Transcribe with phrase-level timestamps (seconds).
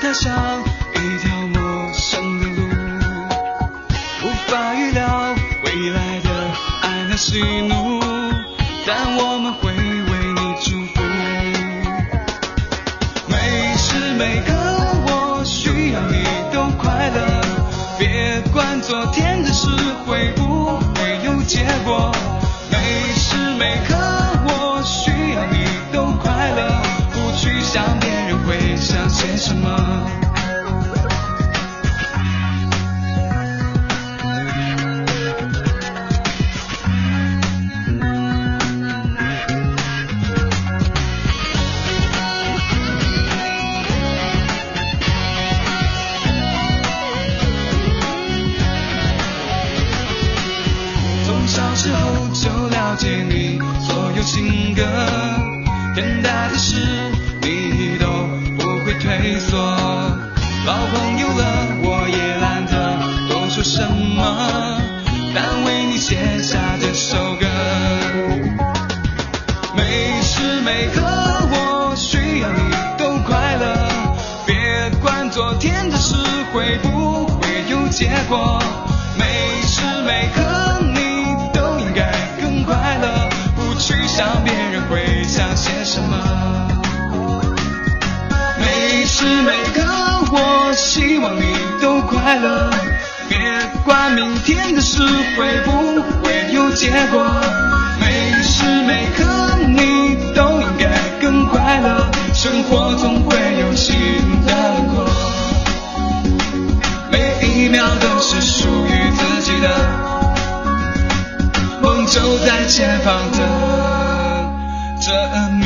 [0.00, 0.62] 踏上
[0.94, 2.62] 一条陌生的路，
[4.22, 5.34] 无法预料
[5.64, 6.30] 未来的
[6.82, 8.00] 爱和喜怒，
[8.86, 9.74] 但我们会为
[10.34, 11.02] 你祝福。
[13.26, 14.54] 每时每刻
[15.08, 17.42] 我需要你都快乐，
[17.98, 19.66] 别管昨天的事
[20.06, 22.12] 会不会有结果。
[22.70, 23.97] 每时每刻
[52.98, 54.82] 解你所有性格，
[55.94, 56.74] 天大的事
[57.40, 58.06] 你都
[58.58, 59.56] 不会退缩。
[60.66, 61.44] 老朋友了，
[61.84, 64.80] 我也懒得多说什么，
[65.32, 67.46] 但为你写下这首歌。
[69.76, 71.00] 每时每刻
[71.50, 73.88] 我需要你都快乐，
[74.44, 76.16] 别管昨天的事
[76.52, 78.60] 会不会有结果。
[79.16, 80.42] 每时每刻
[84.18, 86.18] 想别人会想些什么。
[88.58, 89.80] 每时每刻
[90.32, 92.68] 我希望你都快乐，
[93.28, 93.38] 别
[93.84, 95.04] 管明天的事
[95.36, 97.24] 会不会有结果。
[98.00, 99.24] 每时每刻
[99.68, 100.90] 你都应该
[101.22, 103.94] 更快乐，生活总会有新
[104.44, 104.52] 的
[104.96, 105.08] 过。
[107.08, 109.68] 每一秒都是属于自己的，
[111.80, 113.40] 梦就在前方等
[115.08, 115.64] 着你。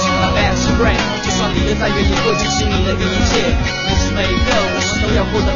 [0.00, 2.96] 请把 best friend，就算离得再远，也会支持你的一
[3.28, 3.52] 切。
[3.88, 5.52] 不是每个，我们都要过得